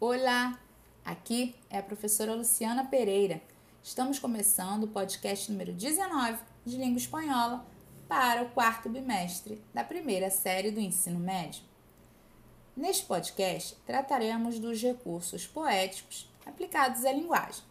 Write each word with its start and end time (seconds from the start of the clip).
Olá, 0.00 0.56
aqui 1.04 1.56
é 1.68 1.78
a 1.78 1.82
professora 1.82 2.32
Luciana 2.32 2.84
Pereira. 2.84 3.42
Estamos 3.82 4.20
começando 4.20 4.84
o 4.84 4.88
podcast 4.88 5.50
número 5.50 5.72
19 5.72 6.38
de 6.64 6.76
língua 6.76 6.98
espanhola 6.98 7.66
para 8.06 8.44
o 8.44 8.50
quarto 8.50 8.88
bimestre 8.88 9.60
da 9.74 9.82
primeira 9.82 10.30
série 10.30 10.70
do 10.70 10.78
ensino 10.78 11.18
médio. 11.18 11.64
Neste 12.76 13.06
podcast, 13.06 13.74
trataremos 13.84 14.60
dos 14.60 14.80
recursos 14.80 15.48
poéticos 15.48 16.30
aplicados 16.46 17.04
à 17.04 17.10
linguagem. 17.10 17.64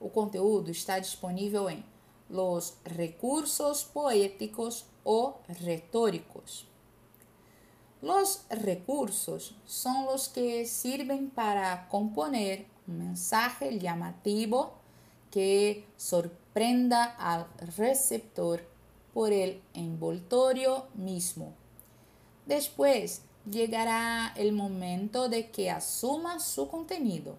O 0.00 0.10
conteúdo 0.10 0.68
está 0.68 0.98
disponível 0.98 1.70
em 1.70 1.84
Los 2.28 2.76
Recursos 2.84 3.84
Poéticos 3.84 4.84
ou 5.04 5.40
Retóricos 5.46 6.66
Los 8.02 8.42
recursos 8.50 9.54
son 9.64 10.06
los 10.06 10.28
que 10.28 10.66
sirven 10.66 11.30
para 11.30 11.88
componer 11.88 12.66
un 12.88 12.98
mensaje 12.98 13.78
llamativo 13.78 14.72
que 15.30 15.86
sorprenda 15.96 17.04
al 17.04 17.46
receptor 17.76 18.66
por 19.14 19.32
el 19.32 19.62
envoltorio 19.74 20.88
mismo. 20.94 21.52
Después 22.44 23.22
llegará 23.48 24.34
el 24.36 24.52
momento 24.52 25.28
de 25.28 25.50
que 25.52 25.70
asuma 25.70 26.40
su 26.40 26.68
contenido. 26.68 27.36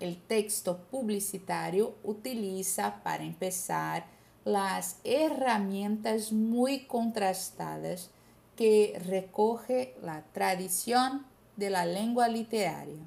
El 0.00 0.20
texto 0.20 0.78
publicitario 0.90 1.94
utiliza 2.02 3.04
para 3.04 3.22
empezar 3.22 4.04
las 4.44 4.96
herramientas 5.04 6.32
muy 6.32 6.86
contrastadas 6.86 8.10
que 8.56 9.00
recoge 9.06 9.94
la 10.02 10.22
tradición 10.32 11.26
de 11.56 11.70
la 11.70 11.84
lengua 11.84 12.28
literaria, 12.28 13.02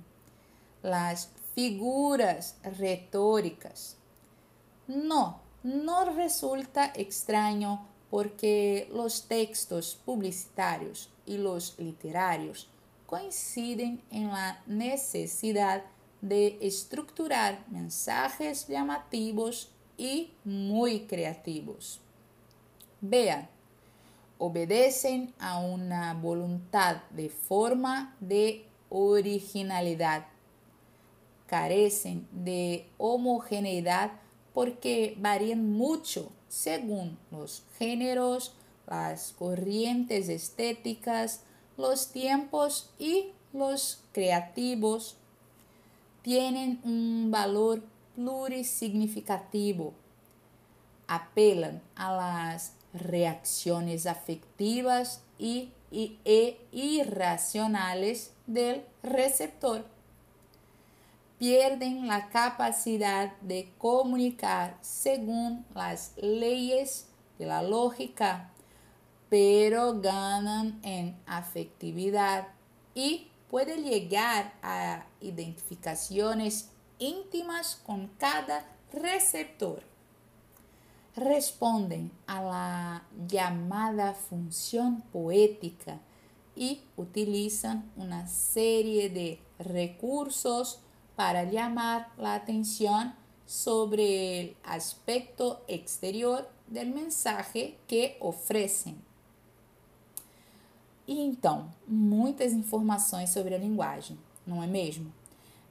las 0.81 1.31
figuras 1.55 2.57
retóricas. 2.63 3.97
No, 4.87 5.41
no 5.63 6.05
resulta 6.05 6.91
extraño 6.95 7.87
porque 8.09 8.89
los 8.91 9.27
textos 9.27 9.99
publicitarios 10.05 11.09
y 11.25 11.37
los 11.37 11.77
literarios 11.77 12.69
coinciden 13.05 14.01
en 14.11 14.29
la 14.29 14.61
necesidad 14.67 15.83
de 16.21 16.57
estructurar 16.61 17.65
mensajes 17.69 18.67
llamativos 18.67 19.71
y 19.97 20.31
muy 20.43 21.01
creativos. 21.01 22.01
Vean, 23.01 23.49
obedecen 24.39 25.33
a 25.37 25.59
una 25.59 26.15
voluntad 26.15 27.03
de 27.11 27.29
forma 27.29 28.15
de 28.19 28.65
originalidad. 28.89 30.25
Carecen 31.45 32.27
de 32.31 32.87
homogeneidad 32.97 34.13
porque 34.53 35.15
varían 35.19 35.71
mucho 35.71 36.31
según 36.47 37.19
los 37.31 37.63
géneros, 37.77 38.55
las 38.87 39.33
corrientes 39.37 40.29
estéticas, 40.29 41.43
los 41.77 42.11
tiempos 42.11 42.89
y 42.97 43.33
los 43.53 44.03
creativos. 44.13 45.17
Tienen 46.21 46.79
un 46.83 47.29
valor 47.29 47.83
plurisignificativo. 48.15 49.93
Apelan 51.09 51.81
a 51.95 52.13
las 52.13 52.73
reacciones 52.93 54.05
afectivas 54.05 55.23
y, 55.39 55.73
e 55.91 56.67
irracionales 56.71 58.33
del 58.45 58.85
receptor. 59.01 59.85
Pierden 61.39 62.07
la 62.07 62.29
capacidad 62.29 63.35
de 63.41 63.71
comunicar 63.79 64.77
según 64.81 65.65
las 65.73 66.13
leyes 66.17 67.07
de 67.39 67.47
la 67.47 67.63
lógica, 67.63 68.51
pero 69.29 69.99
ganan 69.99 70.79
en 70.83 71.17
afectividad 71.25 72.49
y 72.93 73.29
puede 73.49 73.81
llegar 73.81 74.53
a 74.61 75.05
identificaciones 75.21 76.69
íntimas 76.99 77.81
con 77.83 78.09
cada 78.19 78.63
receptor 78.91 79.81
responden 81.15 82.11
a 82.27 82.41
la 82.41 83.03
llamada 83.27 84.13
función 84.13 85.01
poética 85.11 85.99
y 86.55 86.81
utilizan 86.97 87.89
una 87.95 88.27
serie 88.27 89.09
de 89.09 89.39
recursos 89.59 90.79
para 91.15 91.43
llamar 91.43 92.11
la 92.17 92.35
atención 92.35 93.13
sobre 93.45 94.39
el 94.39 94.57
aspecto 94.63 95.63
exterior 95.67 96.47
del 96.67 96.89
mensaje 96.89 97.77
que 97.87 98.17
oferecem. 98.19 98.95
E 101.07 101.19
então, 101.19 101.73
muitas 101.87 102.53
informações 102.53 103.31
sobre 103.31 103.55
a 103.55 103.57
linguagem, 103.57 104.17
não 104.45 104.61
é 104.61 104.67
mesmo? 104.67 105.11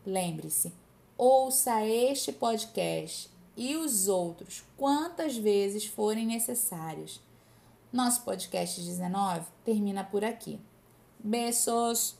Lembre-se, 0.05 0.73
ouça 1.17 1.87
este 1.87 2.33
podcast 2.33 3.31
e 3.59 3.77
os 3.77 4.07
outros 4.07 4.63
quantas 4.77 5.37
vezes 5.37 5.85
forem 5.85 6.25
necessários. 6.25 7.21
Nosso 7.93 8.23
podcast 8.23 8.81
19 8.81 9.47
termina 9.65 10.05
por 10.05 10.25
aqui. 10.25 10.61
Beijos! 11.19 12.18